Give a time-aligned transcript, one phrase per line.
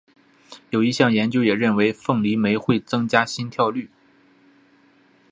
[0.71, 3.91] 有一项研究也认为凤梨酶会增加心跳率。